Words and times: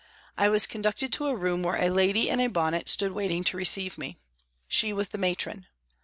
I 0.35 0.49
was 0.49 0.65
con 0.65 0.81
ducted 0.81 1.11
to 1.11 1.27
a 1.27 1.35
room 1.35 1.61
where 1.61 1.79
a 1.79 1.91
lady 1.91 2.27
in 2.27 2.39
a 2.39 2.47
bonnet 2.47 2.89
stood 2.89 3.11
waiting 3.11 3.43
to 3.43 3.55
receive 3.55 3.99
me. 3.99 4.17
She 4.67 4.91
was 4.93 5.09
the 5.09 5.19
Matron. 5.19 5.67